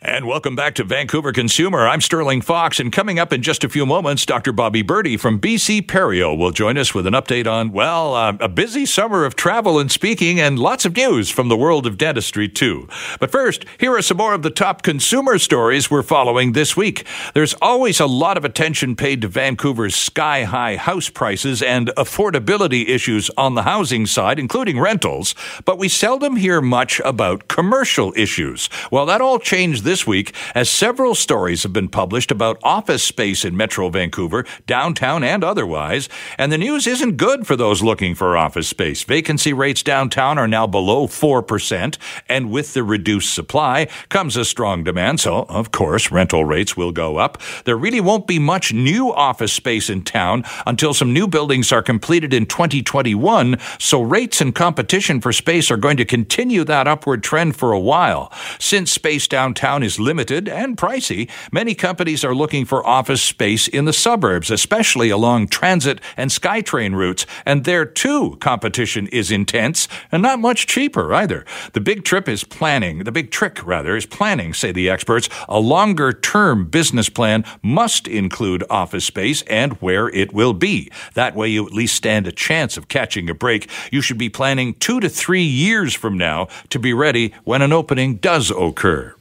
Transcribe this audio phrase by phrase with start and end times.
[0.00, 1.88] And welcome back to Vancouver Consumer.
[1.88, 4.52] I'm Sterling Fox, and coming up in just a few moments, Dr.
[4.52, 8.48] Bobby Birdi from BC Perio will join us with an update on, well, uh, a
[8.48, 12.48] busy summer of travel and speaking, and lots of news from the world of dentistry,
[12.48, 12.86] too.
[13.18, 17.04] But first, here are some more of the top consumer stories we're following this week.
[17.34, 22.88] There's always a lot of attention paid to Vancouver's sky high house prices and affordability
[22.88, 25.34] issues on the housing side, including rentals,
[25.64, 28.70] but we seldom hear much about commercial issues.
[28.92, 33.42] Well, that all changed this week as several stories have been published about office space
[33.42, 38.36] in Metro Vancouver, downtown and otherwise, and the news isn't good for those looking for
[38.36, 39.02] office space.
[39.02, 41.96] Vacancy rates downtown are now below 4%,
[42.28, 46.92] and with the reduced supply comes a strong demand, so of course rental rates will
[46.92, 47.40] go up.
[47.64, 51.82] There really won't be much new office space in town until some new buildings are
[51.82, 57.22] completed in 2021, so rates and competition for space are going to continue that upward
[57.22, 58.30] trend for a while.
[58.58, 63.68] Since space downtown downtown is limited and pricey, many companies are looking for office space
[63.68, 69.88] in the suburbs, especially along transit and SkyTrain routes, and there too competition is intense
[70.10, 71.44] and not much cheaper either.
[71.72, 75.28] The big trip is planning, the big trick rather is planning, say the experts.
[75.48, 80.90] A longer term business plan must include office space and where it will be.
[81.14, 83.68] That way you at least stand a chance of catching a break.
[83.92, 87.72] You should be planning two to three years from now to be ready when an
[87.72, 89.14] opening does occur.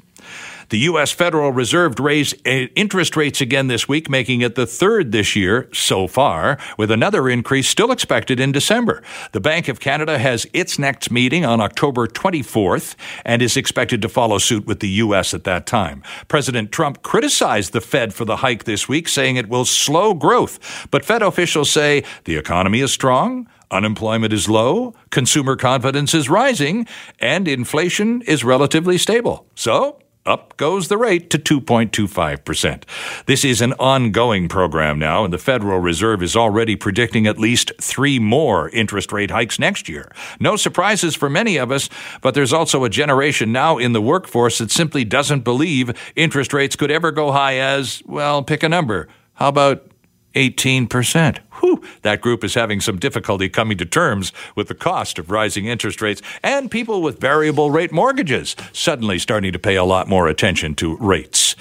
[0.70, 1.12] The U.S.
[1.14, 5.70] Federal Reserve raised uh, interest rates again this week, making it the third this year
[5.72, 9.02] so far, with another increase still expected in December.
[9.32, 14.10] The Bank of Canada has its next meeting on October 24th and is expected to
[14.10, 15.34] follow suit with the U.S.
[15.34, 16.04] at that time.
[16.28, 20.88] President Trump criticized the Fed for the hike this week, saying it will slow growth.
[20.92, 23.48] But Fed officials say the economy is strong.
[23.70, 26.88] Unemployment is low, consumer confidence is rising,
[27.20, 29.46] and inflation is relatively stable.
[29.56, 32.84] So, up goes the rate to 2.25%.
[33.26, 37.72] This is an ongoing program now, and the Federal Reserve is already predicting at least
[37.82, 40.12] three more interest rate hikes next year.
[40.40, 41.90] No surprises for many of us,
[42.22, 46.76] but there's also a generation now in the workforce that simply doesn't believe interest rates
[46.76, 49.08] could ever go high as, well, pick a number.
[49.34, 49.92] How about
[50.38, 51.40] 18%?
[51.60, 55.66] Whew, that group is having some difficulty coming to terms with the cost of rising
[55.66, 60.28] interest rates, and people with variable rate mortgages suddenly starting to pay a lot more
[60.28, 61.56] attention to rates.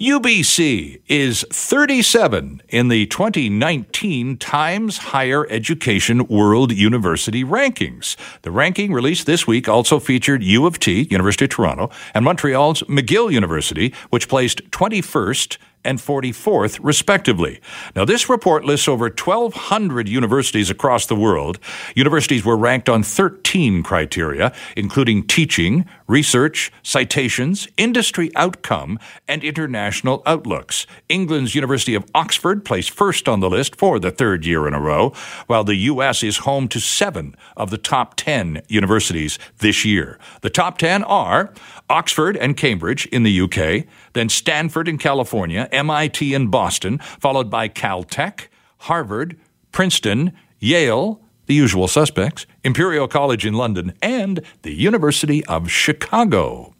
[0.00, 8.14] UBC is 37 in the 2019 Times Higher Education World University Rankings.
[8.42, 12.82] The ranking released this week also featured U of T, University of Toronto, and Montreal's
[12.84, 17.60] McGill University, which placed 21st and 44th, respectively.
[17.94, 21.58] Now, this report lists over 1,200 universities across the world.
[21.94, 30.86] Universities were ranked on 13 criteria, including teaching, research, citations, industry outcome, and international outlooks.
[31.08, 34.80] England's University of Oxford placed first on the list for the third year in a
[34.80, 35.12] row,
[35.46, 36.22] while the U.S.
[36.22, 40.18] is home to seven of the top 10 universities this year.
[40.40, 41.52] The top 10 are
[41.90, 47.68] Oxford and Cambridge in the UK, then Stanford in California, MIT in Boston, followed by
[47.68, 49.38] Caltech, Harvard,
[49.72, 56.74] Princeton, Yale, the usual suspects, Imperial College in London, and the University of Chicago.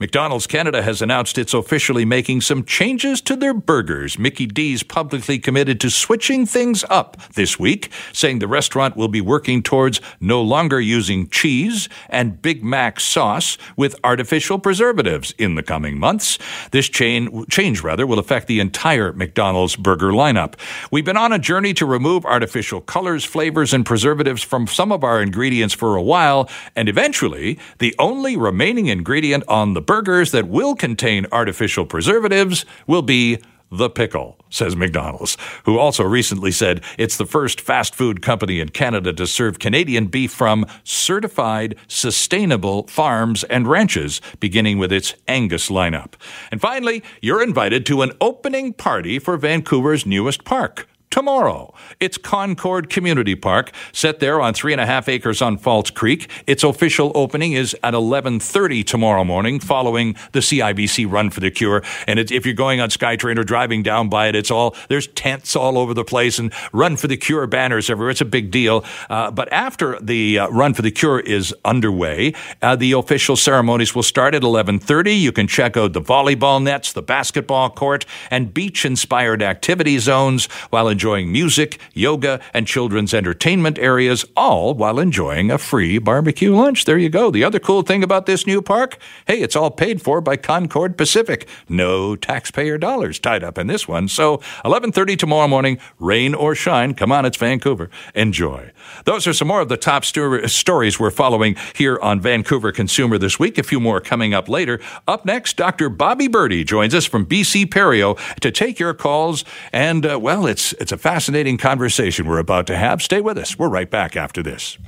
[0.00, 4.18] McDonald's Canada has announced it's officially making some changes to their burgers.
[4.18, 9.20] Mickey D's publicly committed to switching things up this week, saying the restaurant will be
[9.20, 15.62] working towards no longer using cheese and Big Mac sauce with artificial preservatives in the
[15.62, 16.38] coming months.
[16.72, 20.54] This chain, change rather will affect the entire McDonald's burger lineup.
[20.90, 25.04] We've been on a journey to remove artificial colors, flavors, and preservatives from some of
[25.04, 30.48] our ingredients for a while, and eventually the only remaining ingredient on the burgers that
[30.48, 33.38] will contain artificial preservatives will be
[33.70, 38.68] the pickle, says McDonald's, who also recently said it's the first fast food company in
[38.68, 45.70] Canada to serve Canadian beef from certified sustainable farms and ranches, beginning with its Angus
[45.70, 46.14] lineup.
[46.50, 50.88] And finally, you're invited to an opening party for Vancouver's newest park.
[51.14, 51.72] Tomorrow.
[52.00, 56.28] It's Concord Community Park, set there on three and a half acres on False Creek.
[56.48, 61.84] Its official opening is at 11:30 tomorrow morning, following the CIBC Run for the Cure.
[62.08, 65.54] And if you're going on SkyTrain or driving down by it, it's all there's tents
[65.54, 68.10] all over the place and Run for the Cure banners everywhere.
[68.10, 68.84] It's a big deal.
[69.08, 73.94] Uh, but after the uh, Run for the Cure is underway, uh, the official ceremonies
[73.94, 75.16] will start at 11:30.
[75.20, 80.88] You can check out the volleyball nets, the basketball court, and beach-inspired activity zones while
[80.88, 86.84] enjoying music, yoga, and children's entertainment areas, all while enjoying a free barbecue lunch.
[86.84, 87.30] There you go.
[87.30, 88.96] The other cool thing about this new park,
[89.26, 91.46] hey, it's all paid for by Concord Pacific.
[91.68, 94.08] No taxpayer dollars tied up in this one.
[94.08, 96.94] So 11:30 tomorrow morning, rain or shine.
[96.94, 97.90] Come on, it's Vancouver.
[98.14, 98.72] Enjoy.
[99.04, 103.18] Those are some more of the top sto- stories we're following here on Vancouver Consumer
[103.18, 103.58] this week.
[103.58, 104.80] A few more coming up later.
[105.06, 105.88] Up next, Dr.
[105.88, 109.44] Bobby Birdi joins us from BC Perio to take your calls.
[109.72, 113.02] And uh, well, it's it's a fascinating conversation we're about to have.
[113.02, 113.58] Stay with us.
[113.58, 114.78] We're right back after this.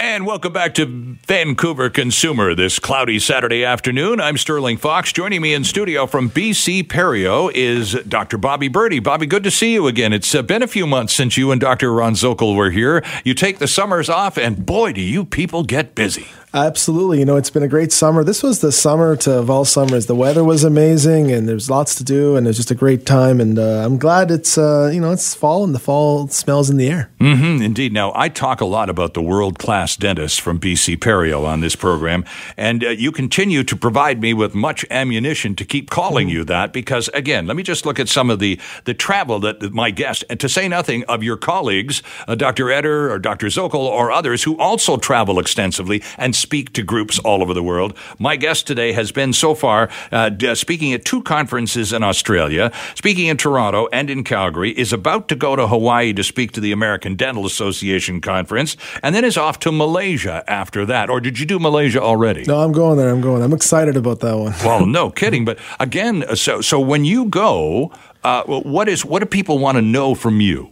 [0.00, 0.86] And welcome back to
[1.26, 4.20] Vancouver Consumer this cloudy Saturday afternoon.
[4.20, 5.12] I'm Sterling Fox.
[5.12, 8.38] Joining me in studio from BC Perio is Dr.
[8.38, 9.02] Bobby Birdi.
[9.02, 10.12] Bobby, good to see you again.
[10.12, 11.92] It's been a few months since you and Dr.
[11.92, 13.04] Ron Zokol were here.
[13.24, 16.28] You take the summers off, and boy, do you people get busy.
[16.54, 17.18] Absolutely.
[17.18, 18.24] You know, it's been a great summer.
[18.24, 20.06] This was the summer to of all summers.
[20.06, 23.40] The weather was amazing and there's lots to do and it's just a great time.
[23.40, 26.78] And uh, I'm glad it's, uh, you know, it's fall and the fall smells in
[26.78, 27.10] the air.
[27.20, 27.92] Mm-hmm, indeed.
[27.92, 31.76] Now, I talk a lot about the world class dentists from BC Perio on this
[31.76, 32.24] program.
[32.56, 36.72] And uh, you continue to provide me with much ammunition to keep calling you that
[36.72, 40.24] because, again, let me just look at some of the, the travel that, my guest,
[40.30, 42.66] and to say nothing of your colleagues, uh, Dr.
[42.66, 43.46] Edher or Dr.
[43.46, 47.96] Zokol or others who also travel extensively and speak to groups all over the world.
[48.18, 53.26] My guest today has been so far uh, speaking at two conferences in Australia, speaking
[53.26, 56.72] in Toronto and in Calgary, is about to go to Hawaii to speak to the
[56.72, 61.08] American Dental Association conference, and then is off to Malaysia after that.
[61.08, 62.44] Or did you do Malaysia already?
[62.46, 63.08] No, I'm going there.
[63.08, 63.42] I'm going.
[63.42, 64.52] I'm excited about that one.
[64.64, 65.44] well, no kidding.
[65.44, 67.90] But again, so so when you go,
[68.24, 70.70] uh, what is what do people want to know from you?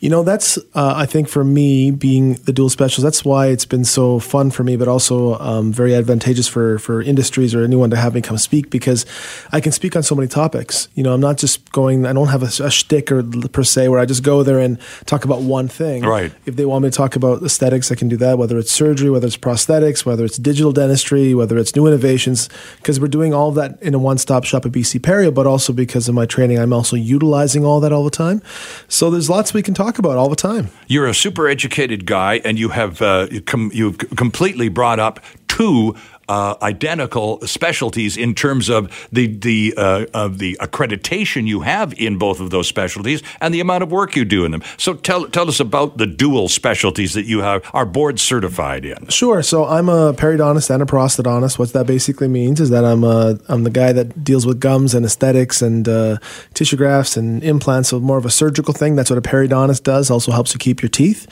[0.00, 3.64] You know, that's uh, I think for me being the dual specialist, that's why it's
[3.64, 7.90] been so fun for me, but also um, very advantageous for for industries or anyone
[7.90, 9.06] to have me come speak because
[9.52, 10.88] I can speak on so many topics.
[10.94, 12.04] You know, I'm not just going.
[12.04, 14.78] I don't have a, a shtick or per se where I just go there and
[15.06, 16.02] talk about one thing.
[16.02, 16.32] Right.
[16.46, 18.38] If they want me to talk about aesthetics, I can do that.
[18.38, 22.48] Whether it's surgery, whether it's prosthetics, whether it's digital dentistry, whether it's new innovations,
[22.78, 25.72] because we're doing all that in a one stop shop at BC Perio, but also
[25.72, 28.40] because of my training, I'm also also utilizing all that all the time.
[28.88, 30.70] So there's lots we can talk about all the time.
[30.86, 35.94] You're a super educated guy, and you have uh, com- you've completely brought up two
[36.28, 42.18] uh, identical specialties in terms of the the uh, of the accreditation you have in
[42.18, 44.62] both of those specialties and the amount of work you do in them.
[44.76, 49.08] So tell tell us about the dual specialties that you have are board certified in.
[49.08, 49.42] Sure.
[49.42, 51.58] So I'm a periodontist and a prosthodontist.
[51.58, 54.94] What that basically means is that I'm a, I'm the guy that deals with gums
[54.94, 56.18] and aesthetics and uh,
[56.54, 57.90] tissue grafts and implants.
[57.90, 58.96] So more of a surgical thing.
[58.96, 60.10] That's what a periodontist does.
[60.10, 61.26] Also helps you keep your teeth.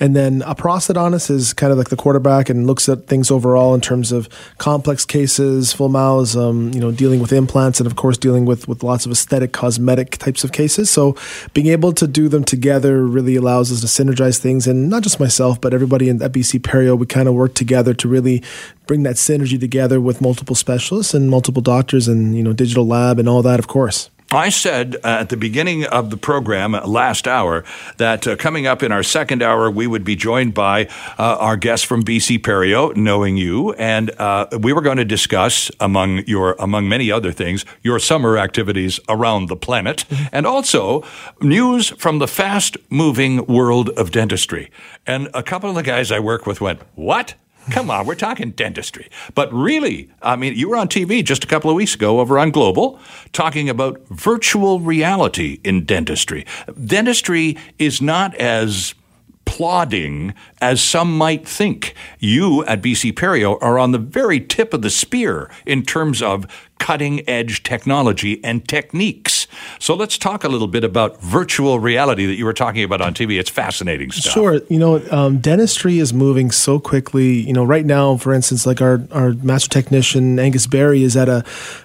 [0.00, 3.74] And then a prosthodontist is kind of like the quarterback and looks at things overall
[3.74, 4.28] in terms of
[4.58, 8.68] complex cases, full mouths, um, you know, dealing with implants, and of course dealing with
[8.68, 10.90] with lots of aesthetic, cosmetic types of cases.
[10.90, 11.16] So
[11.54, 15.20] being able to do them together really allows us to synergize things, and not just
[15.20, 18.42] myself, but everybody in at BC Perio, we kind of work together to really
[18.86, 23.18] bring that synergy together with multiple specialists and multiple doctors, and you know, digital lab
[23.18, 24.10] and all that, of course.
[24.32, 27.64] I said uh, at the beginning of the program uh, last hour
[27.98, 30.86] that uh, coming up in our second hour, we would be joined by
[31.18, 35.70] uh, our guest from BC Perio, knowing you, and uh, we were going to discuss,
[35.80, 40.24] among your among many other things, your summer activities around the planet, mm-hmm.
[40.32, 41.04] and also
[41.42, 44.70] news from the fast-moving world of dentistry.
[45.06, 47.34] And a couple of the guys I work with went, "What?"
[47.70, 49.08] Come on, we're talking dentistry.
[49.34, 52.38] But really, I mean, you were on TV just a couple of weeks ago over
[52.38, 52.98] on Global
[53.32, 56.44] talking about virtual reality in dentistry.
[56.84, 58.94] Dentistry is not as
[59.44, 61.94] plodding as some might think.
[62.18, 66.46] You at BC Perio are on the very tip of the spear in terms of
[66.82, 69.46] cutting edge technology and techniques.
[69.78, 73.14] So let's talk a little bit about virtual reality that you were talking about on
[73.14, 73.38] TV.
[73.38, 74.32] It's fascinating stuff.
[74.32, 74.60] Sure.
[74.68, 77.34] You know, um, dentistry is moving so quickly.
[77.34, 81.28] You know, right now, for instance, like our, our master technician, Angus Berry, is at
[81.28, 81.44] a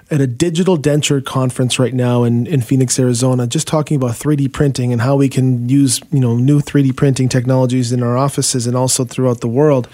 [0.09, 4.51] at a digital denture conference right now in, in Phoenix, Arizona, just talking about 3D
[4.51, 8.65] printing and how we can use you know new 3D printing technologies in our offices
[8.65, 9.87] and also throughout the world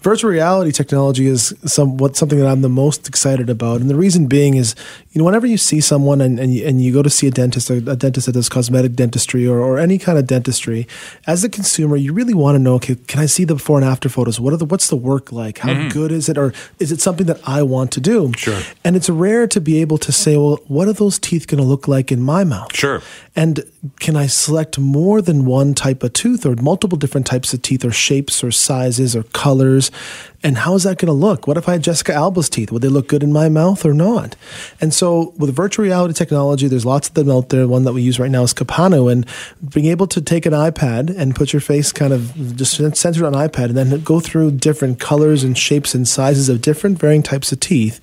[0.00, 3.80] virtual reality technology is somewhat something that I'm the most excited about.
[3.80, 4.74] And the reason being is,
[5.10, 7.30] you know, whenever you see someone and, and, you, and you go to see a
[7.30, 10.86] dentist, a, a dentist that does cosmetic dentistry or, or any kind of dentistry,
[11.26, 13.84] as a consumer, you really want to know, okay, can I see the before and
[13.84, 14.40] after photos?
[14.40, 15.58] What are the, what's the work like?
[15.58, 15.88] How mm-hmm.
[15.88, 16.38] good is it?
[16.38, 18.32] Or is it something that I want to do?
[18.36, 18.60] Sure.
[18.84, 21.68] And it's rare to be able to say, well, what are those teeth going to
[21.68, 22.74] look like in my mouth?
[22.74, 23.02] Sure.
[23.36, 23.64] And
[23.98, 27.84] can I select more than one type of tooth or multiple different types of teeth
[27.84, 29.90] or shapes or sizes or colors?
[30.42, 31.46] And how is that going to look?
[31.46, 32.72] What if I had Jessica Alba's teeth?
[32.72, 34.36] Would they look good in my mouth or not?
[34.80, 37.68] And so with virtual reality technology, there's lots of them out there.
[37.68, 39.12] One that we use right now is Kapanu.
[39.12, 39.26] And
[39.68, 43.34] being able to take an iPad and put your face kind of just centered on
[43.34, 47.52] iPad and then go through different colors and shapes and sizes of different varying types
[47.52, 48.00] of teeth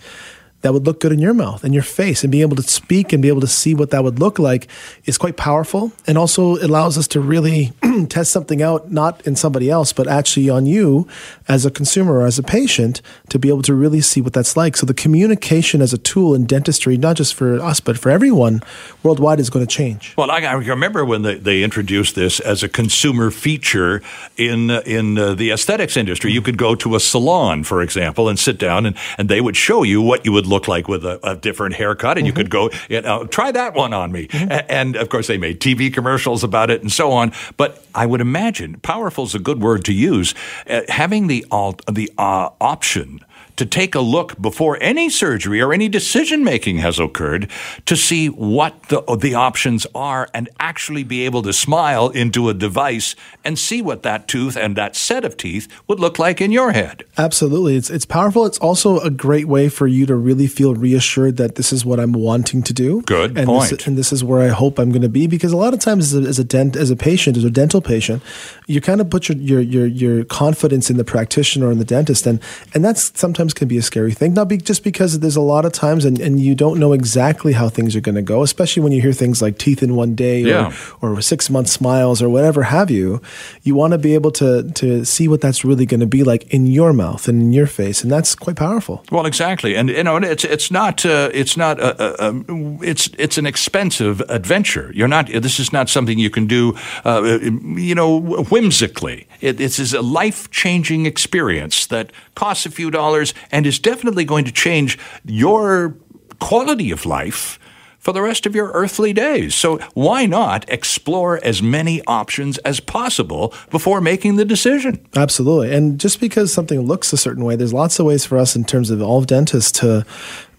[0.61, 3.13] that would look good in your mouth and your face and being able to speak
[3.13, 4.67] and be able to see what that would look like
[5.05, 7.71] is quite powerful and also allows us to really
[8.09, 11.07] test something out not in somebody else but actually on you
[11.47, 14.57] as a consumer or as a patient to be able to really see what that's
[14.57, 14.75] like.
[14.75, 18.61] So the communication as a tool in dentistry not just for us but for everyone
[19.03, 20.15] worldwide is going to change.
[20.17, 24.01] Well i, I remember when they, they introduced this as a consumer feature
[24.37, 26.31] in in uh, the aesthetics industry.
[26.31, 29.55] You could go to a salon for example and sit down and, and they would
[29.55, 32.27] show you what you would look like with a, a different haircut, and mm-hmm.
[32.27, 34.27] you could go, you know, try that one on me.
[34.27, 34.65] Mm-hmm.
[34.69, 37.31] And of course, they made TV commercials about it and so on.
[37.57, 40.33] But I would imagine powerful is a good word to use.
[40.69, 43.19] Uh, having the alt, the uh, option
[43.57, 47.49] to take a look before any surgery or any decision making has occurred
[47.85, 52.53] to see what the, the options are and actually be able to smile into a
[52.53, 56.51] device and see what that tooth and that set of teeth would look like in
[56.51, 57.03] your head.
[57.17, 57.75] Absolutely.
[57.75, 58.45] It's, it's powerful.
[58.45, 61.99] It's also a great way for you to really feel reassured that this is what
[61.99, 63.01] I'm wanting to do.
[63.01, 63.69] Good and point.
[63.71, 65.79] This, and this is where I hope I'm going to be because a lot of
[65.79, 68.21] times as a, as a, dent, as a patient, as a dental patient,
[68.67, 72.27] you kind of put your, your, your, your confidence in the practitioner and the dentist.
[72.27, 72.39] And,
[72.73, 74.33] and that's sometimes sometimes can be a scary thing.
[74.33, 77.53] Not be, just because there's a lot of times and, and you don't know exactly
[77.53, 80.15] how things are going to go, especially when you hear things like teeth in one
[80.15, 80.73] day yeah.
[81.01, 83.21] or, or six month smiles or whatever have you.
[83.63, 86.53] You want to be able to, to see what that's really going to be like
[86.53, 88.03] in your mouth and in your face.
[88.03, 89.03] And that's quite powerful.
[89.11, 89.75] Well, exactly.
[89.75, 92.43] And, you know, it's, it's not, uh, it's not, a, a, a,
[92.81, 94.91] it's, it's an expensive adventure.
[94.93, 96.75] You're not, this is not something you can do,
[97.05, 99.27] uh, you know, whimsically.
[99.41, 104.25] It, this is a life changing experience that costs a few dollars and is definitely
[104.25, 105.95] going to change your
[106.39, 107.59] quality of life
[108.07, 109.53] for the rest of your earthly days.
[109.53, 115.05] So why not explore as many options as possible before making the decision?
[115.13, 115.73] Absolutely.
[115.73, 118.63] And just because something looks a certain way, there's lots of ways for us in
[118.63, 120.05] terms of all dentists to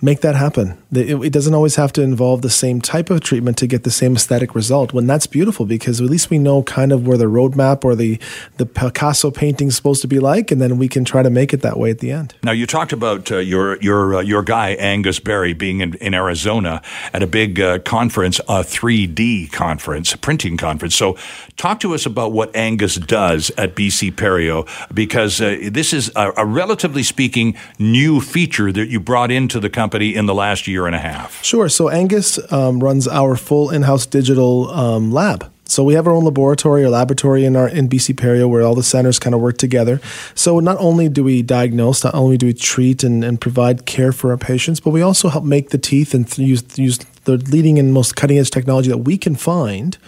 [0.01, 0.79] make that happen.
[0.93, 4.15] It, doesn't always have to involve the same type of treatment to get the same
[4.15, 4.93] aesthetic result.
[4.93, 8.19] When that's beautiful, because at least we know kind of where the roadmap or the
[8.57, 11.53] the Picasso painting is supposed to be like, and then we can try to make
[11.53, 12.35] it that way at the end.
[12.43, 16.15] Now you talked about uh, your your uh, your guy Angus Berry being in, in
[16.15, 16.81] Arizona
[17.13, 20.95] at a big uh, conference, a 3D conference, a printing conference.
[20.95, 21.17] So
[21.57, 26.33] talk to us about what Angus does at BC Perio, because uh, this is a,
[26.37, 30.67] a relatively speaking new feature that you brought into the company company in the last
[30.67, 31.43] year and a half?
[31.43, 31.69] Sure.
[31.69, 35.51] So Angus um, runs our full in-house digital um, lab.
[35.65, 38.75] So we have our own laboratory or laboratory in our in BC Perio where all
[38.75, 40.01] the centers kind of work together.
[40.35, 44.13] So not only do we diagnose, not only do we treat and, and provide care
[44.13, 47.37] for our patients, but we also help make the teeth and th- use use the
[47.37, 49.99] leading and most cutting edge technology that we can find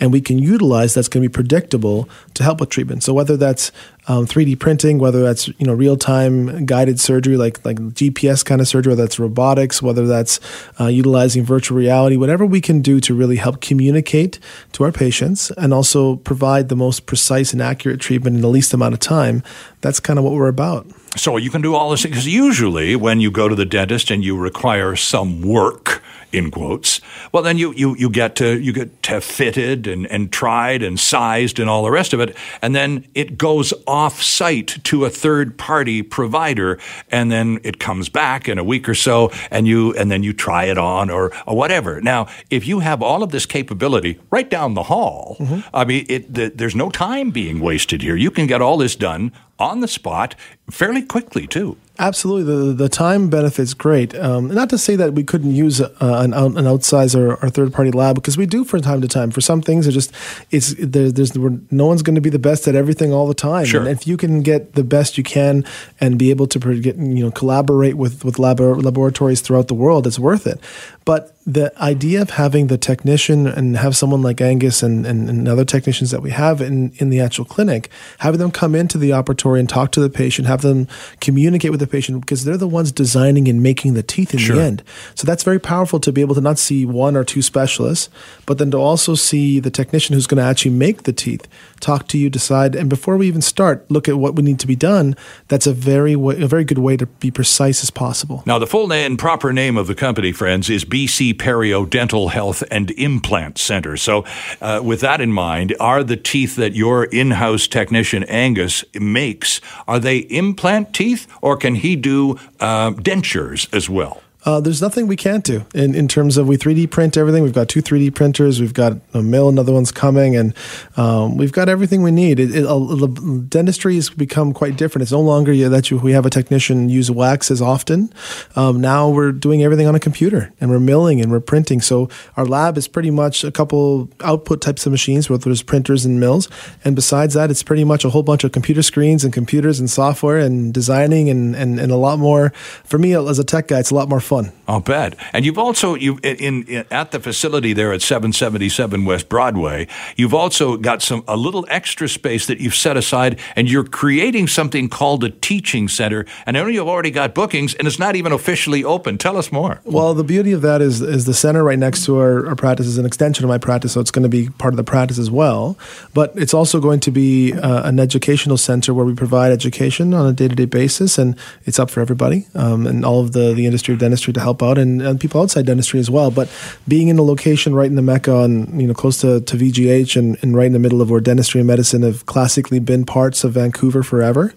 [0.00, 3.02] and we can utilize that's going to be predictable to help with treatment.
[3.02, 3.70] So whether that's
[4.08, 8.60] um, 3D printing, whether that's you know real time guided surgery like like GPS kind
[8.60, 10.40] of surgery, whether that's robotics, whether that's
[10.80, 14.38] uh, utilizing virtual reality, whatever we can do to really help communicate
[14.72, 18.74] to our patients and also provide the most precise and accurate treatment in the least
[18.74, 19.42] amount of time.
[19.80, 20.86] That's kind of what we're about.
[21.16, 24.24] So you can do all this because usually when you go to the dentist and
[24.24, 29.02] you require some work in quotes, well then you you, you get to you get
[29.02, 33.04] to fitted and, and tried and sized and all the rest of it, and then
[33.14, 36.78] it goes off site to a third party provider,
[37.10, 40.32] and then it comes back in a week or so, and you and then you
[40.32, 42.00] try it on or, or whatever.
[42.00, 45.60] Now, if you have all of this capability right down the hall, mm-hmm.
[45.76, 48.16] I mean, it, the, there's no time being wasted here.
[48.16, 50.34] You can get all this done on the spot
[50.70, 51.76] fairly quickly too.
[52.02, 54.12] Absolutely, the the time benefit's great.
[54.18, 57.72] Um, not to say that we couldn't use uh, an an outside or, or third
[57.72, 59.30] party lab because we do from time to time.
[59.30, 60.12] For some things, it just
[60.50, 63.66] it's there, there's no one's going to be the best at everything all the time.
[63.66, 63.80] Sure.
[63.80, 65.64] And if you can get the best you can
[66.00, 70.04] and be able to get, you know collaborate with with lab, laboratories throughout the world,
[70.04, 70.58] it's worth it.
[71.04, 75.48] But the idea of having the technician and have someone like Angus and, and, and,
[75.48, 79.10] other technicians that we have in, in the actual clinic, having them come into the
[79.10, 80.86] operatory and talk to the patient, have them
[81.20, 84.56] communicate with the patient because they're the ones designing and making the teeth in sure.
[84.56, 84.82] the end.
[85.16, 88.08] So that's very powerful to be able to not see one or two specialists,
[88.46, 91.48] but then to also see the technician who's going to actually make the teeth,
[91.80, 94.68] talk to you, decide, and before we even start, look at what would need to
[94.68, 95.16] be done.
[95.48, 98.44] That's a very a very good way to be precise as possible.
[98.46, 102.28] Now, the full name and proper name of the company, friends, is BC Perio Dental
[102.28, 103.96] Health and Implant Center.
[103.96, 104.26] So,
[104.60, 109.98] uh, with that in mind, are the teeth that your in-house technician Angus makes are
[109.98, 114.22] they implant teeth, or can he do uh, dentures as well?
[114.44, 117.44] Uh, there's nothing we can't do in, in terms of we 3D print everything.
[117.44, 118.60] We've got two 3D printers.
[118.60, 120.52] We've got a mill, another one's coming, and
[120.96, 122.40] um, we've got everything we need.
[122.40, 123.06] It, it, uh,
[123.48, 125.02] dentistry has become quite different.
[125.02, 128.12] It's no longer that you, we have a technician use wax as often.
[128.56, 131.80] Um, now we're doing everything on a computer, and we're milling and we're printing.
[131.80, 136.04] So our lab is pretty much a couple output types of machines, whether there's printers
[136.04, 136.48] and mills,
[136.84, 139.88] and besides that, it's pretty much a whole bunch of computer screens and computers and
[139.88, 142.50] software and designing and, and, and a lot more.
[142.84, 144.52] For me, as a tech guy, it's a lot more fun fun.
[144.66, 145.16] I'll bet.
[145.34, 149.86] And you've also you in, in, at the facility there at 777 West Broadway.
[150.16, 154.48] You've also got some a little extra space that you've set aside, and you're creating
[154.48, 156.24] something called a teaching center.
[156.46, 159.18] And I know you've already got bookings, and it's not even officially open.
[159.18, 159.80] Tell us more.
[159.84, 162.86] Well, the beauty of that is is the center right next to our, our practice
[162.86, 165.18] is an extension of my practice, so it's going to be part of the practice
[165.18, 165.76] as well.
[166.14, 170.26] But it's also going to be uh, an educational center where we provide education on
[170.26, 171.36] a day to day basis, and
[171.66, 174.40] it's up for everybody um, and all of the the industry of dentistry dentistry to
[174.40, 176.30] help out and, and people outside dentistry as well.
[176.30, 176.48] But
[176.86, 180.16] being in a location right in the Mecca and, you know, close to, to VGH
[180.16, 183.44] and, and right in the middle of where dentistry and medicine have classically been parts
[183.44, 184.54] of Vancouver forever,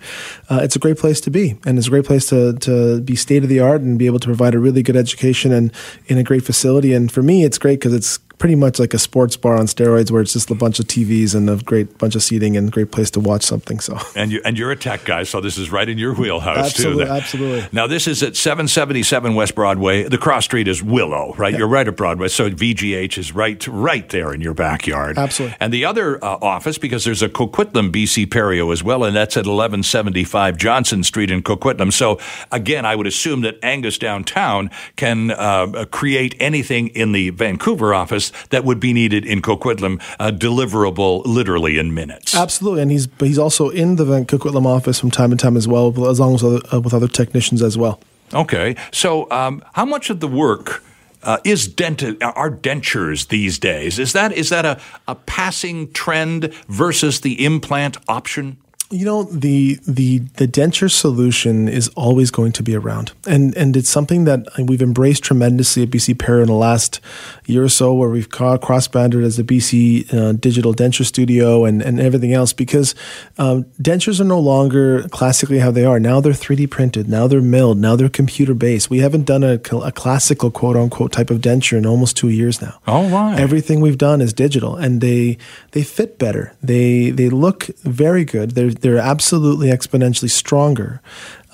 [0.50, 1.58] uh, it's a great place to be.
[1.66, 4.20] And it's a great place to, to be state of the art and be able
[4.20, 5.72] to provide a really good education and
[6.08, 6.94] in a great facility.
[6.94, 10.12] And for me, it's great because it's pretty much like a sports bar on steroids
[10.12, 12.72] where it's just a bunch of TVs and a great bunch of seating and a
[12.72, 13.80] great place to watch something.
[13.80, 16.58] So and you and you're a tech guy, so this is right in your wheelhouse
[16.58, 17.12] absolutely, too.
[17.12, 17.70] Absolutely.
[17.72, 20.04] Now this is at 777 West Broadway.
[20.04, 21.54] The cross street is Willow, right?
[21.54, 21.60] Yeah.
[21.60, 25.18] You're right at Broadway, so VGH is right right there in your backyard.
[25.18, 25.58] Absolutely.
[25.60, 29.38] And the other uh, office because there's a Coquitlam BC Perio as well, and that's
[29.38, 31.92] at 1175 Johnson Street in Coquitlam.
[31.92, 32.20] So
[32.52, 38.25] again, I would assume that Angus downtown can uh, create anything in the Vancouver office
[38.50, 42.36] that would be needed in Coquitlam, uh, deliverable literally in minutes.
[42.36, 45.88] Absolutely, and he's he's also in the Coquitlam office from time to time as well,
[46.08, 48.00] as long as other, uh, with other technicians as well.
[48.34, 50.84] Okay, so um, how much of the work?
[51.24, 53.98] Uh, is dent are dentures these days?
[53.98, 58.58] Is that is that a, a passing trend versus the implant option?
[58.96, 63.76] You know the the the denture solution is always going to be around, and and
[63.76, 67.02] it's something that we've embraced tremendously at BC Perio in the last
[67.46, 71.82] year or so, where we've cross branded as the BC uh, Digital Denture Studio and
[71.82, 72.96] and everything else, because
[73.38, 76.00] um, dentures are no longer classically how they are.
[76.00, 78.90] Now they're 3D printed, now they're milled, now they're computer based.
[78.90, 82.62] We haven't done a, a classical quote unquote type of denture in almost two years
[82.62, 82.80] now.
[82.88, 83.38] Oh, right.
[83.38, 85.38] Everything we've done is digital, and they
[85.72, 86.54] they fit better.
[86.64, 88.52] They they look very good.
[88.52, 91.02] They're they're absolutely exponentially stronger.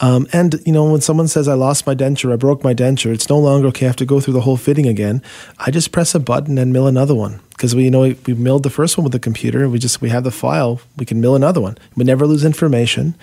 [0.02, 3.14] Um, and you know, when someone says I lost my denture, I broke my denture,
[3.14, 3.86] it's no longer okay.
[3.86, 5.22] I have to go through the whole fitting again.
[5.58, 8.64] I just press a button and mill another one because we you know we milled
[8.64, 9.70] the first one with the computer.
[9.70, 10.82] We just we have the file.
[10.98, 11.78] We can mill another one.
[11.96, 13.16] We never lose information,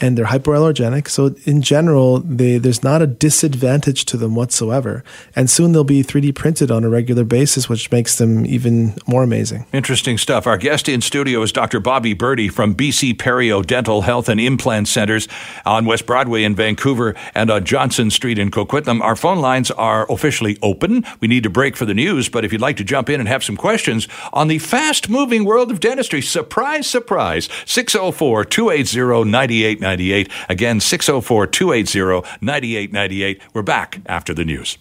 [0.00, 1.08] and they're hypoallergenic.
[1.08, 5.04] So in general, they, there's not a disadvantage to them whatsoever.
[5.34, 9.22] And soon they'll be 3D printed on a regular basis, which makes them even more
[9.22, 9.66] amazing.
[9.72, 10.46] Interesting stuff.
[10.46, 11.80] Our guest in studio is Dr.
[11.80, 15.28] Bobby Birdi from BC Perio Dental Health and Implant Centers
[15.64, 19.00] on West Broadway in Vancouver and on Johnson Street in Coquitlam.
[19.00, 21.04] Our phone lines are officially open.
[21.20, 23.28] We need to break for the news, but if you'd like to jump in and
[23.28, 30.30] have some questions on the fast moving world of dentistry, surprise, surprise, 604 280 9898.
[30.50, 33.40] Again, 604 280 9898.
[33.54, 34.78] We're back after the news.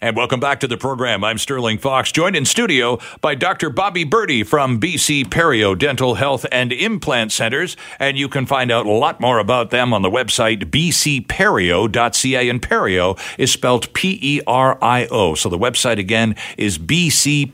[0.00, 1.24] And welcome back to the program.
[1.24, 3.70] I'm Sterling Fox, joined in studio by Dr.
[3.70, 7.74] Bobby Birdi from BC Perio Dental Health and Implant Centers.
[7.98, 12.48] And you can find out a lot more about them on the website bcperio.ca.
[12.50, 15.34] And Perio is spelled P E R I O.
[15.34, 17.50] So the website again is bcperio.ca.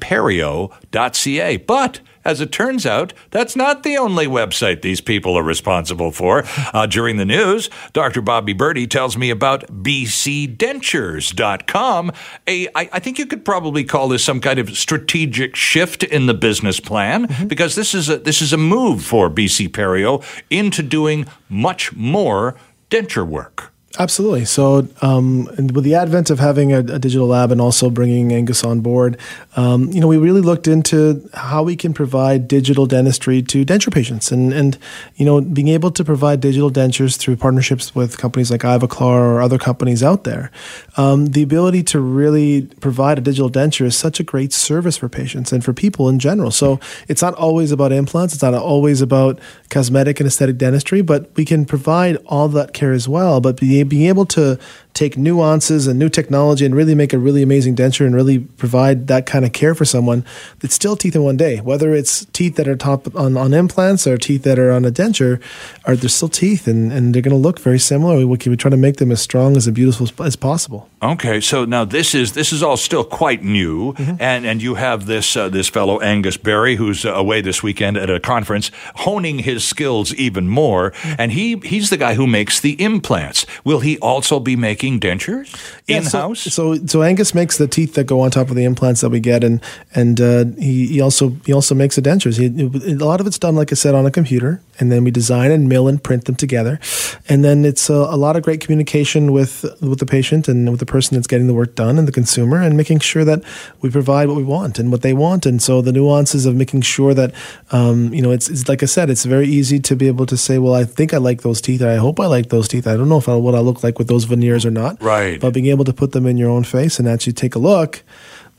[1.59, 6.45] But as it turns out, that's not the only website these people are responsible for.
[6.73, 8.21] Uh, during the news, Dr.
[8.21, 12.13] Bobby Birdi tells me about bcdentures.com.
[12.47, 16.27] A, I, I think you could probably call this some kind of strategic shift in
[16.27, 17.47] the business plan mm-hmm.
[17.47, 22.57] because this is a, this is a move for BC Perio into doing much more
[22.91, 23.73] denture work.
[23.99, 24.45] Absolutely.
[24.45, 28.63] So, um, with the advent of having a, a, digital lab and also bringing Angus
[28.63, 29.19] on board,
[29.57, 33.93] um, you know, we really looked into how we can provide digital dentistry to denture
[33.93, 34.79] patients, and and
[35.17, 39.43] you know, being able to provide digital dentures through partnerships with companies like Ivoclar or
[39.43, 40.53] other companies out there.
[40.97, 45.09] Um, the ability to really provide a digital denture is such a great service for
[45.09, 46.53] patients and for people in general.
[46.53, 48.35] So, it's not always about implants.
[48.35, 52.93] It's not always about cosmetic and aesthetic dentistry, but we can provide all that care
[52.93, 53.41] as well.
[53.41, 54.59] But be being able to
[55.01, 59.07] take nuances and new technology and really make a really amazing denture and really provide
[59.07, 60.23] that kind of care for someone
[60.59, 61.57] that's still teeth in one day.
[61.59, 64.91] Whether it's teeth that are top on, on implants or teeth that are on a
[64.91, 65.41] denture,
[65.87, 68.15] are they're still teeth and, and they're going to look very similar.
[68.19, 70.91] We, we try to make them as strong as beautiful as possible.
[71.03, 74.17] Okay, so now this is this is all still quite new, mm-hmm.
[74.21, 77.97] and and you have this uh, this fellow Angus Berry who's uh, away this weekend
[77.97, 81.15] at a conference, honing his skills even more, mm-hmm.
[81.19, 83.47] and he he's the guy who makes the implants.
[83.65, 85.55] Will he also be making making dentures
[85.89, 86.41] in house?
[86.41, 89.11] so, so, so Angus makes the teeth that go on top of the implants that
[89.11, 89.61] we get, and
[89.95, 92.39] and uh, he, he also he also makes the dentures.
[92.39, 95.11] He, a lot of it's done, like I said, on a computer, and then we
[95.11, 96.81] design and mill and print them together,
[97.29, 100.81] and then it's a, a lot of great communication with with the patient and with
[100.81, 103.43] the person that's getting the work done and the consumer, and making sure that
[103.81, 106.81] we provide what we want and what they want, and so the nuances of making
[106.81, 107.33] sure that
[107.71, 110.37] um, you know it's, it's like I said, it's very easy to be able to
[110.37, 112.87] say, well, I think I like those teeth, I hope I like those teeth.
[112.87, 115.03] I don't know if I, what I look like with those veneers or not.
[115.03, 115.41] Right.
[115.41, 118.03] But being able to put them in your own face and actually take a look,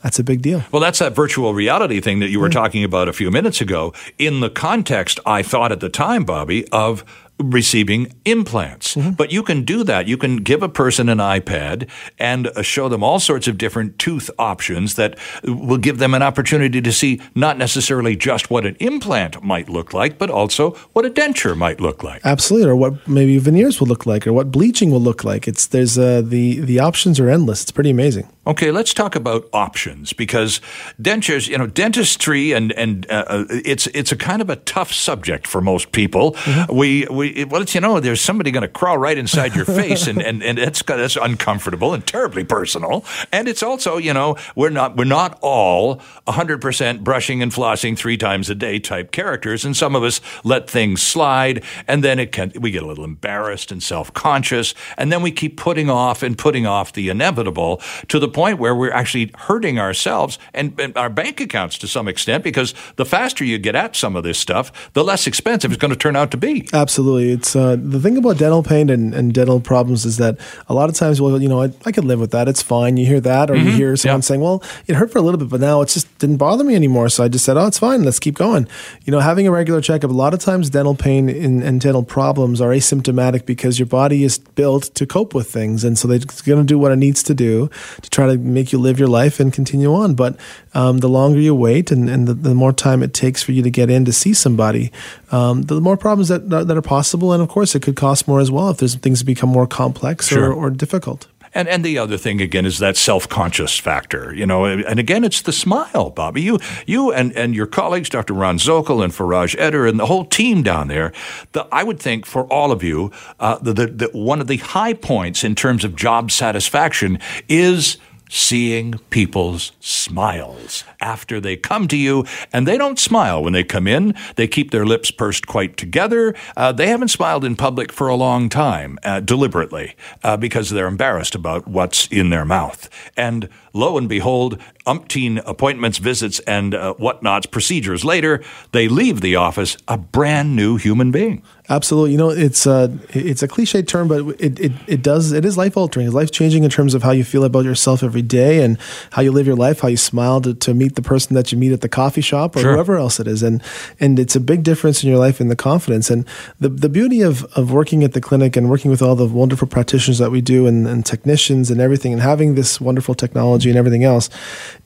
[0.02, 0.64] that's a big deal.
[0.72, 3.92] Well, that's that virtual reality thing that you were talking about a few minutes ago.
[4.18, 7.04] In the context, I thought at the time, Bobby, of
[7.38, 8.94] receiving implants.
[8.94, 9.10] Mm-hmm.
[9.12, 10.06] But you can do that.
[10.06, 11.88] You can give a person an iPad
[12.18, 16.22] and uh, show them all sorts of different tooth options that will give them an
[16.22, 21.04] opportunity to see not necessarily just what an implant might look like, but also what
[21.04, 22.20] a denture might look like.
[22.24, 25.48] Absolutely, or what maybe veneers will look like, or what bleaching will look like.
[25.48, 27.62] It's there's uh, the the options are endless.
[27.62, 28.28] It's pretty amazing.
[28.44, 30.60] Okay, let's talk about options because
[31.00, 34.92] dentures, you know, dentistry and and uh, uh, it's it's a kind of a tough
[34.92, 36.32] subject for most people.
[36.32, 36.76] Mm-hmm.
[36.76, 40.08] We we well, it's you know, there's somebody going to crawl right inside your face,
[40.08, 43.04] and and and that's that's uncomfortable and terribly personal.
[43.30, 47.96] And it's also you know we're not we're not all 100 percent brushing and flossing
[47.96, 52.18] three times a day type characters, and some of us let things slide, and then
[52.18, 55.88] it can we get a little embarrassed and self conscious, and then we keep putting
[55.88, 60.78] off and putting off the inevitable to the point where we're actually hurting ourselves and,
[60.80, 64.24] and, our bank accounts to some extent because the faster you get at some of
[64.24, 66.68] this stuff, the less expensive it's going to turn out to be.
[66.72, 67.32] Absolutely.
[67.32, 70.90] It's uh, the thing about dental pain and, and, dental problems is that a lot
[70.90, 72.48] of times, well, you know, I, I could live with that.
[72.48, 72.96] It's fine.
[72.96, 73.68] You hear that, or mm-hmm.
[73.68, 76.18] you hear someone saying, well, it hurt for a little bit, but now it just
[76.18, 77.08] didn't bother me anymore.
[77.08, 78.02] So I just said, oh, it's fine.
[78.04, 78.68] Let's keep going.
[79.04, 82.02] You know, having a regular checkup, a lot of times dental pain and, and dental
[82.02, 85.84] problems are asymptomatic because your body is built to cope with things.
[85.84, 87.70] And so they're going to do what it needs to do
[88.02, 90.14] to try to make you live your life and continue on.
[90.14, 90.36] But
[90.74, 93.62] um, the longer you wait and, and the, the, more time it takes for you
[93.62, 94.92] to get in to see somebody,
[95.30, 97.32] um, the more problems that, that are possible.
[97.32, 100.28] And of course, it could cost more as well if there's things become more complex
[100.28, 100.50] sure.
[100.50, 101.26] or, or difficult.
[101.54, 104.64] And and the other thing again is that self conscious factor, you know.
[104.64, 106.40] And again, it's the smile, Bobby.
[106.40, 108.32] You you and, and your colleagues, Dr.
[108.32, 111.12] Ron Zokol and Faraj Edher, and the whole team down there.
[111.52, 114.56] The, I would think for all of you, uh, the, the, the one of the
[114.56, 117.98] high points in terms of job satisfaction is
[118.32, 122.24] seeing people's smiles after they come to you.
[122.50, 124.14] And they don't smile when they come in.
[124.36, 126.34] They keep their lips pursed quite together.
[126.56, 130.86] Uh, they haven't smiled in public for a long time, uh, deliberately, uh, because they're
[130.86, 132.88] embarrassed about what's in their mouth.
[133.18, 139.36] And lo and behold, umpteen appointments, visits, and uh, whatnots, procedures later, they leave the
[139.36, 141.42] office a brand new human being.
[141.68, 142.12] Absolutely.
[142.12, 145.44] You know, it's a, uh, it's a cliche term, but it, it, it does, it
[145.44, 146.06] is life altering.
[146.06, 148.76] It's life changing in terms of how you feel about yourself every day and
[149.12, 151.56] how you live your life, how you smile to, to meet the person that you
[151.56, 152.74] meet at the coffee shop or sure.
[152.74, 153.44] whoever else it is.
[153.44, 153.62] And,
[154.00, 156.10] and it's a big difference in your life and the confidence.
[156.10, 156.26] And
[156.58, 159.68] the, the beauty of, of working at the clinic and working with all the wonderful
[159.68, 163.70] practitioners that we do and, and technicians and everything and having this wonderful technology technology
[163.70, 164.28] and everything else,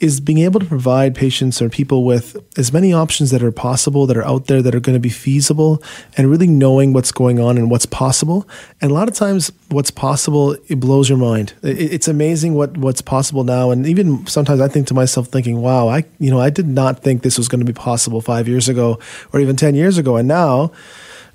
[0.00, 4.06] is being able to provide patients or people with as many options that are possible,
[4.06, 5.82] that are out there, that are going to be feasible,
[6.16, 8.46] and really knowing what's going on and what's possible.
[8.80, 11.52] And a lot of times, what's possible it blows your mind.
[11.62, 15.88] it's amazing what what's possible now, and even sometimes I think to myself, thinking, "Wow,
[15.88, 18.68] I you know I did not think this was going to be possible five years
[18.68, 18.98] ago,
[19.32, 20.70] or even ten years ago," and now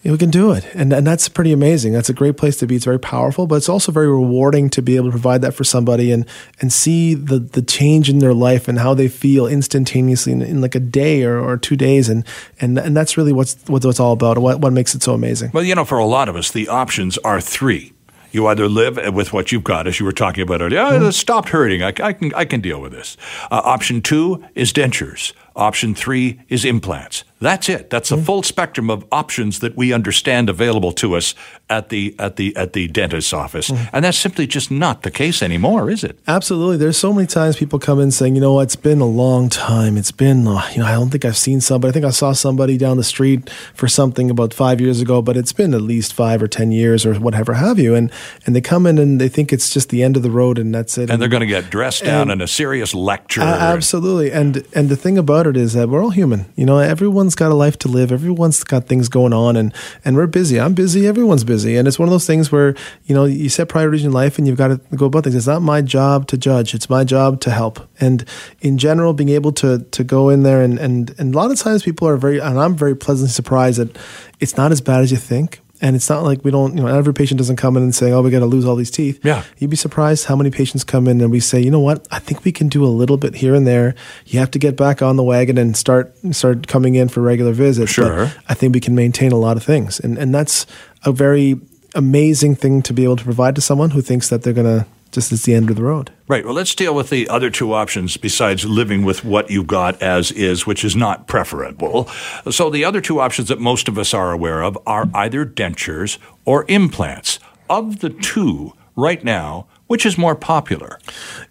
[0.04, 0.66] we can do it.
[0.74, 1.94] And, and that's pretty amazing.
[1.94, 2.76] That's a great place to be.
[2.76, 5.64] It's very powerful, but it's also very rewarding to be able to provide that for
[5.64, 6.26] somebody and,
[6.60, 10.60] and see the, the change in their life and how they feel instantaneously in, in
[10.60, 12.10] like a day or, or two days.
[12.10, 12.26] And,
[12.60, 15.52] and, and that's really what's, what it's all about, what, what makes it so amazing.
[15.54, 17.94] Well, you know, for a lot of us, the options are three.
[18.32, 20.80] You either live with what you've got, as you were talking about earlier.
[20.80, 21.14] Oh, mm.
[21.14, 21.84] stopped hurting.
[21.84, 23.18] I, I, can, I can deal with this.
[23.52, 25.34] Uh, option two is dentures.
[25.56, 27.24] Option three is implants.
[27.42, 27.90] That's it.
[27.90, 28.26] That's the mm-hmm.
[28.26, 31.34] full spectrum of options that we understand available to us
[31.72, 33.72] at the at the at the dentist's office.
[33.72, 33.96] Mm-hmm.
[33.96, 36.20] And that's simply just not the case anymore, is it?
[36.28, 36.78] Absolutely.
[36.78, 39.98] There's so many times people come in saying, you know, it's been a long time.
[39.98, 41.90] It's been, uh, you know, I don't think I've seen somebody.
[41.90, 45.36] I think I saw somebody down the street for something about five years ago, but
[45.36, 47.96] it's been at least five or ten years or whatever have you.
[47.96, 48.12] And
[48.46, 50.76] and they come in and they think it's just the end of the road and
[50.76, 51.04] that's it.
[51.04, 53.42] And, and they're going to get dressed down in a serious lecture.
[53.42, 54.32] Uh, absolutely.
[54.32, 56.52] And and the thing about it is that we're all human.
[56.56, 58.12] You know, everyone's got a life to live.
[58.12, 59.74] Everyone's got things going on, and
[60.06, 60.60] and we're busy.
[60.60, 61.08] I'm busy.
[61.08, 62.76] Everyone's busy, and it's one of those things where
[63.06, 65.36] you know you set priorities in life, and you've got to go about things.
[65.36, 66.74] It's not my job to judge.
[66.74, 67.88] It's my job to help.
[68.00, 68.26] And
[68.62, 71.60] in general, being able to to go in there and and and a lot of
[71.60, 73.98] times people are very, and I'm very pleasantly surprised that
[74.40, 75.62] it's not as bad as you think.
[75.82, 78.12] And it's not like we don't, you know, every patient doesn't come in and say,
[78.12, 79.20] oh, we got to lose all these teeth.
[79.24, 79.44] Yeah.
[79.58, 82.20] You'd be surprised how many patients come in and we say, you know what, I
[82.20, 83.96] think we can do a little bit here and there.
[84.28, 87.52] You have to get back on the wagon and start start coming in for regular
[87.52, 87.92] visits.
[87.92, 88.28] Sure.
[88.28, 90.00] But I think we can maintain a lot of things.
[90.00, 90.68] And, and that's
[91.04, 91.60] a very
[91.96, 94.86] amazing thing to be able to provide to someone who thinks that they're going to
[95.12, 96.12] just it's the end of the road.
[96.28, 96.46] Right.
[96.46, 100.32] Well, let's deal with the other two options besides living with what you've got as
[100.32, 102.06] is, which is not preferable.
[102.50, 106.18] So the other two options that most of us are aware of are either dentures
[106.46, 107.40] or implants.
[107.70, 111.00] Of the two, right now, which is more popular?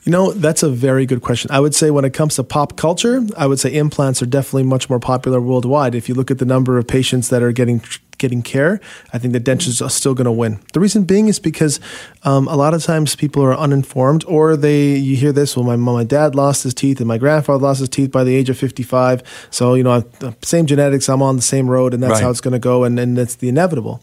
[0.05, 1.51] You know, that's a very good question.
[1.51, 4.63] I would say when it comes to pop culture, I would say implants are definitely
[4.63, 5.95] much more popular worldwide.
[5.95, 7.83] If you look at the number of patients that are getting
[8.21, 8.81] getting care,
[9.13, 10.61] I think the dentures are still going to win.
[10.73, 11.81] The reason being is because
[12.23, 15.57] um, a lot of times people are uninformed, or they you hear this.
[15.57, 18.23] Well, my mom, my dad lost his teeth, and my grandfather lost his teeth by
[18.23, 19.23] the age of fifty five.
[19.51, 20.05] So you know,
[20.43, 21.09] same genetics.
[21.09, 22.23] I'm on the same road, and that's right.
[22.23, 24.01] how it's going to go, and and that's the inevitable.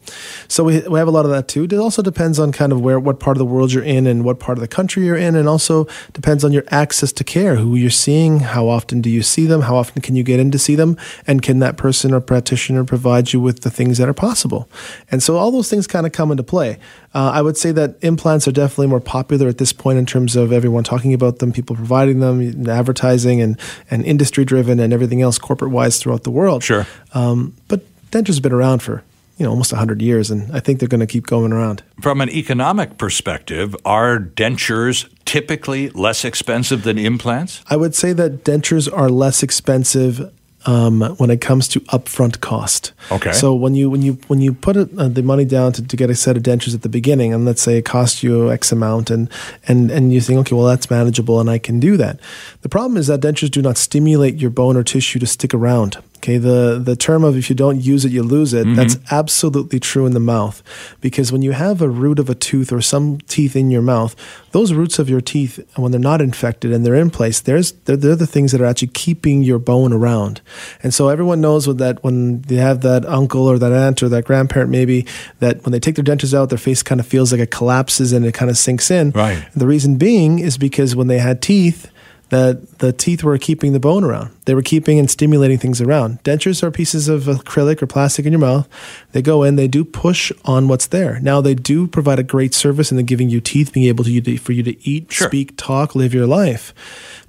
[0.47, 1.63] So we we have a lot of that too.
[1.63, 4.25] It also depends on kind of where what part of the world you're in, and
[4.25, 7.56] what part of the country you're in, and also depends on your access to care,
[7.56, 10.51] who you're seeing, how often do you see them, how often can you get in
[10.51, 14.07] to see them, and can that person or practitioner provide you with the things that
[14.08, 14.70] that are possible.
[15.12, 16.80] And so all those things kind of come into play.
[17.13, 20.36] Uh, I would say that implants are definitely more popular at this point in terms
[20.36, 23.60] of everyone talking about them, people providing them, advertising, and,
[23.91, 26.63] and industry driven, and everything else corporate wise throughout the world.
[26.63, 26.88] Sure.
[27.13, 29.04] Um, but dentures have been around for
[29.38, 32.22] you know almost 100 years and i think they're going to keep going around from
[32.22, 38.91] an economic perspective are dentures typically less expensive than implants i would say that dentures
[38.91, 40.34] are less expensive
[40.67, 42.91] um, when it comes to upfront cost.
[43.12, 43.32] Okay.
[43.32, 45.97] So when you when you when you put it, uh, the money down to, to
[45.97, 48.71] get a set of dentures at the beginning, and let's say it costs you X
[48.71, 49.30] amount, and
[49.67, 52.19] and and you think, okay, well that's manageable, and I can do that.
[52.62, 55.97] The problem is that dentures do not stimulate your bone or tissue to stick around.
[56.17, 58.75] Okay, the, the term of if you don't use it, you lose it, mm-hmm.
[58.75, 60.63] that's absolutely true in the mouth.
[60.99, 64.15] Because when you have a root of a tooth or some teeth in your mouth,
[64.51, 67.95] those roots of your teeth, when they're not infected and they're in place, there's, they're,
[67.95, 70.41] they're the things that are actually keeping your bone around.
[70.82, 74.25] And so everyone knows that when they have that uncle or that aunt or that
[74.25, 75.06] grandparent, maybe,
[75.39, 78.12] that when they take their dentures out, their face kind of feels like it collapses
[78.12, 79.12] and it kind of sinks in.
[79.12, 79.47] Right.
[79.56, 81.91] The reason being is because when they had teeth,
[82.29, 84.31] that the teeth were keeping the bone around.
[84.45, 86.21] They were keeping and stimulating things around.
[86.23, 88.67] Dentures are pieces of acrylic or plastic in your mouth.
[89.13, 91.19] They go in, they do push on what's there.
[91.21, 94.37] Now they do provide a great service in the giving you teeth, being able to
[94.37, 95.27] for you to eat, sure.
[95.27, 96.73] speak, talk, live your life.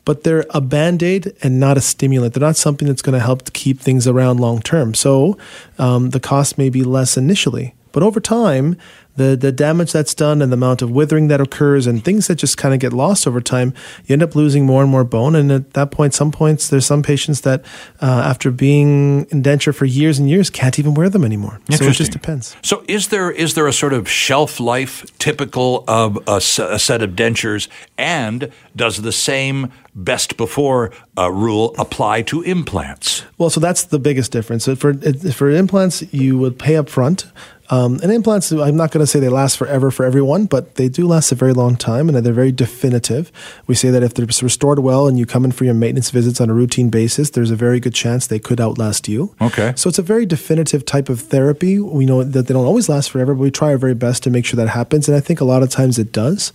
[0.04, 2.34] But they're a band aid and not a stimulant.
[2.34, 4.94] They're not something that's going to help to keep things around long term.
[4.94, 5.36] So
[5.78, 7.74] um, the cost may be less initially.
[7.92, 8.76] But over time,
[9.18, 12.36] the the damage that's done and the amount of withering that occurs and things that
[12.36, 13.74] just kind of get lost over time,
[14.06, 15.34] you end up losing more and more bone.
[15.34, 17.64] And at that point, some points there's some patients that
[18.00, 21.60] uh, after being indenture for years and years can't even wear them anymore.
[21.70, 22.56] So it just depends.
[22.62, 27.02] So is there is there a sort of shelf life typical of a, a set
[27.02, 33.24] of dentures, and does the same best before uh, rule apply to implants?
[33.36, 34.64] Well, so that's the biggest difference.
[34.64, 34.94] So for
[35.32, 37.26] for implants, you would pay up front
[37.70, 40.88] Um, and implants, I'm not going to say they last forever for everyone, but they
[40.88, 43.30] do last a very long time and they're very definitive.
[43.66, 46.40] We say that if they're restored well and you come in for your maintenance visits
[46.40, 49.34] on a routine basis, there's a very good chance they could outlast you.
[49.40, 49.72] Okay.
[49.76, 51.78] So it's a very definitive type of therapy.
[51.78, 54.30] We know that they don't always last forever, but we try our very best to
[54.30, 55.08] make sure that happens.
[55.08, 56.52] And I think a lot of times it does.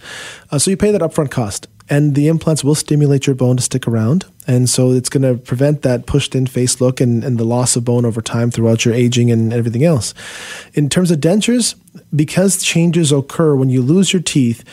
[0.52, 3.62] Uh, so you pay that upfront cost and the implants will stimulate your bone to
[3.62, 4.26] stick around.
[4.48, 7.76] And so it's going to prevent that pushed in face look and, and the loss
[7.76, 10.16] of bone over time throughout your aging and everything else.
[10.74, 11.76] In terms of dentures,
[12.16, 14.64] because changes occur when you lose your teeth,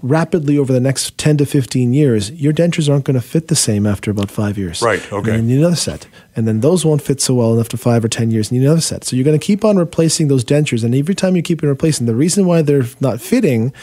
[0.00, 3.56] rapidly over the next 10 to 15 years, your dentures aren't going to fit the
[3.56, 4.80] same after about five years.
[4.80, 5.34] Right, okay.
[5.34, 6.06] And you need another set.
[6.36, 8.66] And then those won't fit so well after five or 10 years, and you need
[8.66, 9.02] another set.
[9.02, 10.84] So you're going to keep on replacing those dentures.
[10.84, 13.74] And every time you keep on replacing, the reason why they're not fitting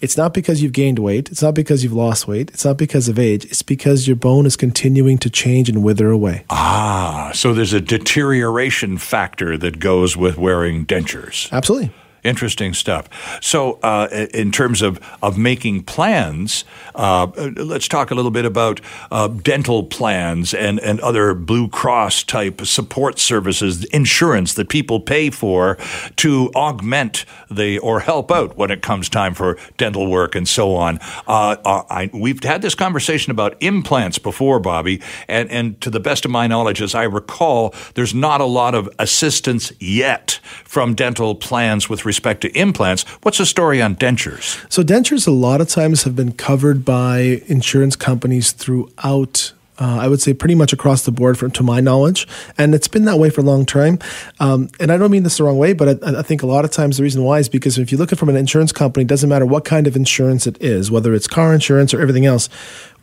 [0.00, 1.30] it's not because you've gained weight.
[1.30, 2.50] It's not because you've lost weight.
[2.50, 3.44] It's not because of age.
[3.44, 6.44] It's because your bone is continuing to change and wither away.
[6.50, 11.50] Ah, so there's a deterioration factor that goes with wearing dentures.
[11.52, 11.92] Absolutely.
[12.22, 13.08] Interesting stuff.
[13.42, 18.80] So, uh, in terms of, of making plans, uh, let's talk a little bit about
[19.10, 25.30] uh, dental plans and, and other Blue Cross type support services, insurance that people pay
[25.30, 25.78] for
[26.16, 30.74] to augment the or help out when it comes time for dental work and so
[30.74, 30.98] on.
[31.26, 36.00] Uh, uh, I, we've had this conversation about implants before, Bobby, and, and to the
[36.00, 40.94] best of my knowledge, as I recall, there's not a lot of assistance yet from
[40.94, 43.02] dental plans with respect to implants.
[43.22, 44.44] What's the story on dentures?
[44.68, 50.08] So, dentures a lot of times have been covered by insurance companies throughout uh, I
[50.08, 53.18] would say pretty much across the board, from to my knowledge, and it's been that
[53.18, 53.98] way for a long time.
[54.38, 56.66] Um, and I don't mean this the wrong way, but I, I, think a lot
[56.66, 59.04] of times the reason why is because if you look at from an insurance company,
[59.04, 62.26] it doesn't matter what kind of insurance it is, whether it's car insurance or everything
[62.26, 62.50] else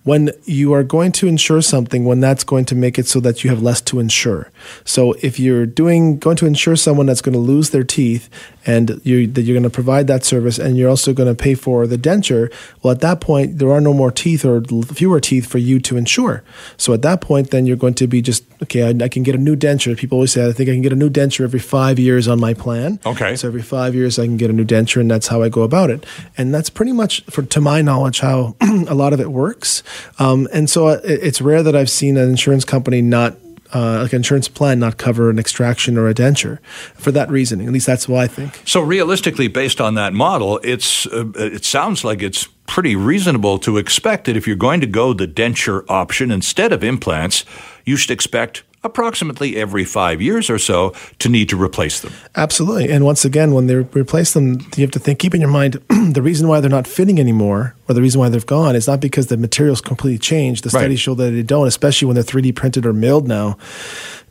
[0.07, 3.43] when you are going to insure something, when that's going to make it so that
[3.43, 4.49] you have less to insure.
[4.85, 8.29] So if you're doing going to insure someone that's going to lose their teeth
[8.67, 11.55] and you that you're going to provide that service and you're also going to pay
[11.55, 12.53] for the denture,
[12.83, 15.97] well at that point there are no more teeth or fewer teeth for you to
[15.97, 16.43] insure.
[16.75, 19.35] So at that point then you're going to be just okay, I, I can get
[19.35, 19.97] a new denture.
[19.97, 22.39] People always say I think I can get a new denture every 5 years on
[22.39, 22.99] my plan.
[23.05, 23.35] Okay.
[23.35, 25.63] So every 5 years I can get a new denture and that's how I go
[25.63, 26.05] about it.
[26.37, 29.81] And that's pretty much for to my knowledge how a lot of it works.
[30.19, 33.37] Um, and so it, it's rare that I've seen an insurance company not
[33.73, 36.59] uh, like an insurance plan not cover an extraction or a denture
[36.95, 37.67] for that reasoning.
[37.67, 38.61] At least that's what I think.
[38.65, 43.77] So realistically, based on that model, it's uh, it sounds like it's pretty reasonable to
[43.77, 47.45] expect that if you're going to go the denture option instead of implants,
[47.85, 52.13] you should expect approximately every five years or so to need to replace them.
[52.35, 52.89] Absolutely.
[52.89, 55.73] And once again, when they replace them, you have to think, keep in your mind,
[56.13, 58.99] the reason why they're not fitting anymore or the reason why they've gone is not
[58.99, 60.63] because the materials completely changed.
[60.63, 60.99] The studies right.
[60.99, 63.57] show that they don't, especially when they're 3D printed or milled now.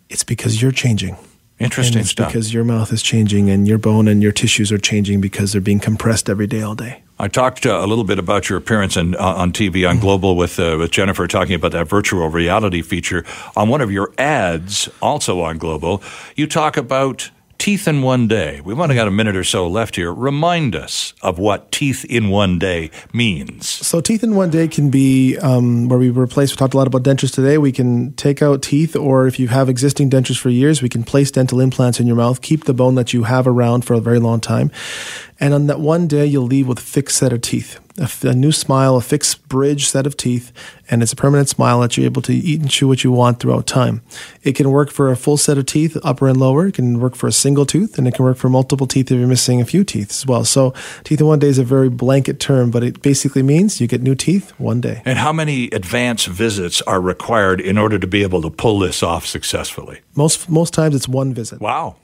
[0.09, 1.17] It's because you're changing.
[1.59, 2.29] Interesting and it's stuff.
[2.29, 5.61] Because your mouth is changing and your bone and your tissues are changing because they're
[5.61, 7.03] being compressed every day, all day.
[7.19, 10.37] I talked uh, a little bit about your appearance in, uh, on TV on Global
[10.37, 13.25] with uh, with Jennifer talking about that virtual reality feature
[13.57, 16.03] on one of your ads, also on Global.
[16.35, 17.31] You talk about
[17.67, 18.61] Teeth in One Day.
[18.61, 20.15] We've only got a minute or so left here.
[20.15, 23.69] Remind us of what Teeth in One Day means.
[23.69, 26.87] So, Teeth in One Day can be um, where we replace, we talked a lot
[26.87, 27.59] about dentures today.
[27.59, 31.03] We can take out teeth, or if you have existing dentures for years, we can
[31.03, 34.01] place dental implants in your mouth, keep the bone that you have around for a
[34.01, 34.71] very long time.
[35.41, 38.35] And on that one day, you'll leave with a fixed set of teeth, a, a,
[38.35, 40.53] new smile, a fixed bridge set of teeth,
[40.91, 43.41] and it's a permanent smile that you're able to eat and chew what you want
[43.41, 44.03] throughout time.
[44.43, 46.69] It can work for a full set of teeth, upper and lower.
[46.69, 49.19] It can work for a single tooth, and it can work for multiple teeth if
[49.19, 50.45] you're missing a few teeth as well.
[50.45, 53.87] So, teeth in one day is a very blanket term, but it basically means you
[53.87, 55.03] get new teeth one day.
[55.05, 59.03] And how many advance visits are required in order to be able to pull this
[59.03, 60.01] off successfully?
[60.15, 61.61] Most most times it's one visit.
[61.61, 61.97] Wow.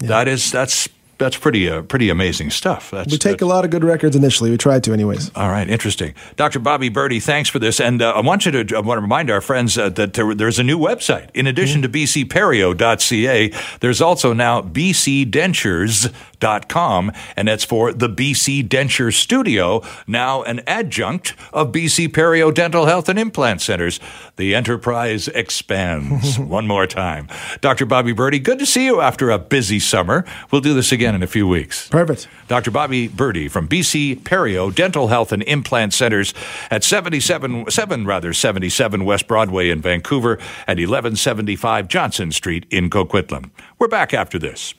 [0.00, 0.08] Yeah.
[0.08, 0.88] That is that's
[1.20, 2.90] that's pretty uh, pretty amazing stuff.
[2.90, 4.50] That's, we take a lot of good records initially.
[4.50, 5.30] We tried to, anyways.
[5.36, 6.14] All right, interesting.
[6.34, 6.58] Dr.
[6.58, 7.78] Bobby Birdi, thanks for this.
[7.78, 10.34] And uh, I want you to I want to remind our friends uh, that there,
[10.34, 11.28] there's a new website.
[11.34, 11.92] In addition mm-hmm.
[11.92, 20.60] to bcperio.ca, there's also now bcdentures.com, and that's for the BC Denture Studio, now an
[20.66, 24.00] adjunct of BC Perio Dental Health and Implant Centers.
[24.36, 26.38] The enterprise expands.
[26.38, 27.28] One more time.
[27.60, 27.84] Dr.
[27.84, 30.24] Bobby Birdi, good to see you after a busy summer.
[30.50, 31.88] We'll do this again again in a few weeks.
[31.88, 32.28] Perfect.
[32.48, 32.70] Dr.
[32.70, 36.34] Bobby Birdi from BC Perio Dental Health and Implant Centers
[36.70, 40.34] at 77 7 rather 77 West Broadway in Vancouver
[40.66, 43.50] and 1175 Johnson Street in Coquitlam.
[43.78, 44.74] We're back after this.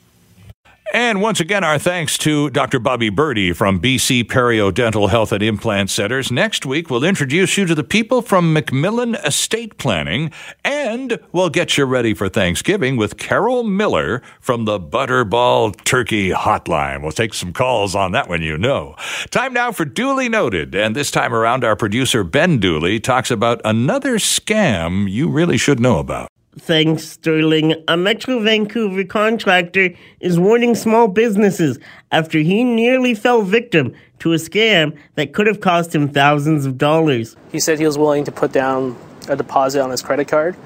[0.93, 2.77] And once again, our thanks to Dr.
[2.77, 6.33] Bobby Birdi from BC Perio Dental Health and Implant Centers.
[6.33, 10.33] Next week, we'll introduce you to the people from McMillan Estate Planning,
[10.65, 17.01] and we'll get you ready for Thanksgiving with Carol Miller from the Butterball Turkey Hotline.
[17.01, 18.97] We'll take some calls on that one, you know.
[19.29, 23.61] Time now for Duly Noted, and this time around, our producer Ben Dooley talks about
[23.63, 26.30] another scam you really should know about.
[26.59, 27.75] Thanks, Sterling.
[27.87, 31.79] A Metro Vancouver contractor is warning small businesses
[32.11, 36.77] after he nearly fell victim to a scam that could have cost him thousands of
[36.77, 37.37] dollars.
[37.51, 38.97] He said he was willing to put down
[39.29, 40.57] a deposit on his credit card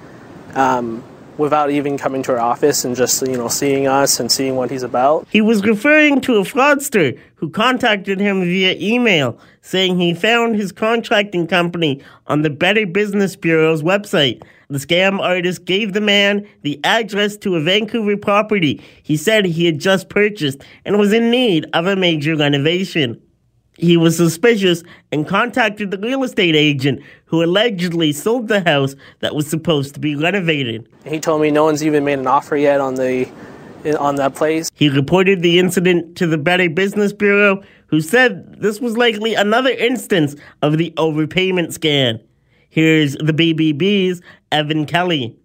[0.55, 1.03] um,
[1.37, 4.71] without even coming to our office and just you know seeing us and seeing what
[4.71, 5.27] he's about.
[5.29, 10.71] He was referring to a fraudster who contacted him via email saying he found his
[10.71, 16.79] contracting company on the Better Business Bureau's website the scam artist gave the man the
[16.83, 21.67] address to a Vancouver property he said he had just purchased and was in need
[21.73, 23.21] of a major renovation.
[23.77, 29.35] He was suspicious and contacted the real estate agent who allegedly sold the house that
[29.35, 30.87] was supposed to be renovated.
[31.05, 33.29] He told me no one's even made an offer yet on the
[33.99, 34.71] on that place.
[34.73, 39.69] He reported the incident to the Better Business Bureau, who said this was likely another
[39.69, 42.19] instance of the overpayment scam.
[42.69, 44.21] Here's the BBB's
[44.51, 45.37] Evan Kelly.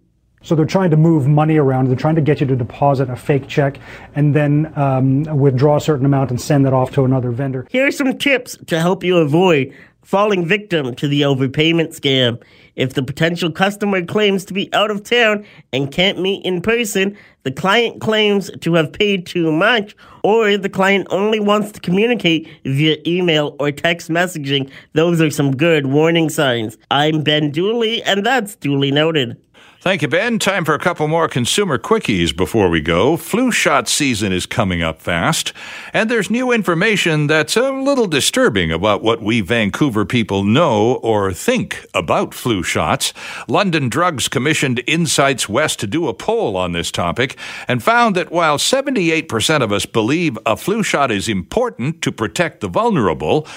[0.43, 1.87] So they're trying to move money around.
[1.87, 3.77] They're trying to get you to deposit a fake check
[4.15, 7.67] and then um, withdraw a certain amount and send that off to another vendor.
[7.69, 9.73] Here are some tips to help you avoid
[10.03, 12.41] falling victim to the overpayment scam.
[12.75, 17.15] If the potential customer claims to be out of town and can't meet in person,
[17.43, 22.49] the client claims to have paid too much, or the client only wants to communicate
[22.63, 26.77] via email or text messaging, those are some good warning signs.
[26.89, 29.37] I'm Ben Dooley, and that's duly noted.
[29.81, 30.37] Thank you, Ben.
[30.37, 33.17] Time for a couple more consumer quickies before we go.
[33.17, 35.53] Flu shot season is coming up fast,
[35.91, 41.33] and there's new information that's a little disturbing about what we Vancouver people know or
[41.33, 43.11] think about flu shots.
[43.47, 47.35] London Drugs commissioned Insights West to do a poll on this topic
[47.67, 52.61] and found that while 78% of us believe a flu shot is important to protect
[52.61, 53.47] the vulnerable,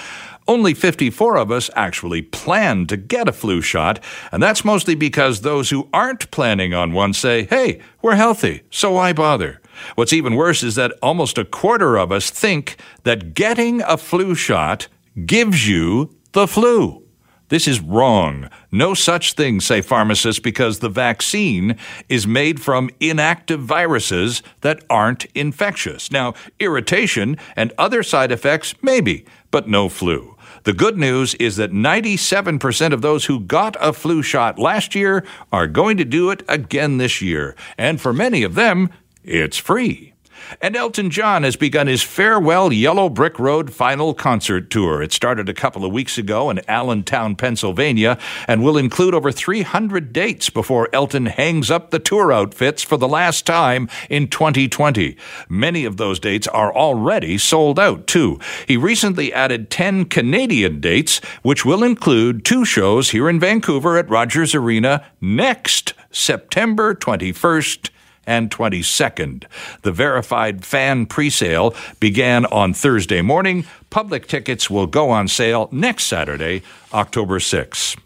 [0.47, 5.40] only 54 of us actually plan to get a flu shot, and that's mostly because
[5.40, 9.61] those who aren't planning on one say, hey, we're healthy, so why bother?
[9.95, 14.34] What's even worse is that almost a quarter of us think that getting a flu
[14.34, 14.88] shot
[15.26, 17.05] gives you the flu.
[17.49, 18.49] This is wrong.
[18.72, 21.76] No such thing, say pharmacists, because the vaccine
[22.09, 26.11] is made from inactive viruses that aren't infectious.
[26.11, 30.34] Now, irritation and other side effects, maybe, but no flu.
[30.65, 35.23] The good news is that 97% of those who got a flu shot last year
[35.53, 37.55] are going to do it again this year.
[37.77, 38.89] And for many of them,
[39.23, 40.14] it's free.
[40.61, 45.03] And Elton John has begun his farewell Yellow Brick Road final concert tour.
[45.03, 50.12] It started a couple of weeks ago in Allentown, Pennsylvania, and will include over 300
[50.12, 55.16] dates before Elton hangs up the tour outfits for the last time in 2020.
[55.49, 58.38] Many of those dates are already sold out, too.
[58.66, 64.11] He recently added 10 Canadian dates, which will include two shows here in Vancouver at
[64.11, 67.90] Rogers Arena next September 21st
[68.27, 69.45] and 22nd.
[69.83, 73.64] The verified fan presale began on Thursday morning.
[73.91, 76.62] Public tickets will go on sale next Saturday,
[76.93, 77.97] October 6th.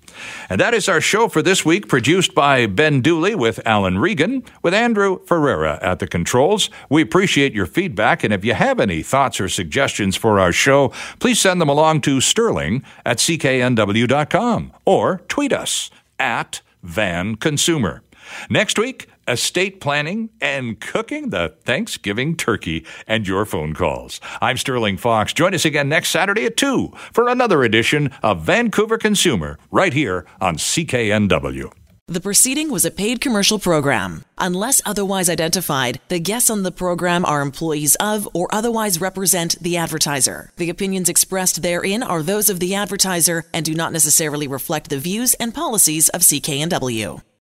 [0.48, 4.42] And that is our show for this week, produced by Ben Dooley with Alan Regan,
[4.62, 6.70] with Andrew Ferreira at the controls.
[6.88, 10.92] We appreciate your feedback, and if you have any thoughts or suggestions for our show,
[11.20, 18.02] please send them along to sterling at cknw.com or tweet us at Van Consumer.
[18.50, 24.20] Next week, estate planning, and cooking the Thanksgiving turkey and your phone calls.
[24.40, 25.32] I'm Sterling Fox.
[25.32, 30.26] Join us again next Saturday at 2 for another edition of Vancouver Consumer right here
[30.40, 31.72] on CKNW.
[32.10, 34.24] The proceeding was a paid commercial program.
[34.38, 39.76] Unless otherwise identified, the guests on the program are employees of or otherwise represent the
[39.76, 40.50] advertiser.
[40.56, 44.98] The opinions expressed therein are those of the advertiser and do not necessarily reflect the
[44.98, 47.20] views and policies of CKNW.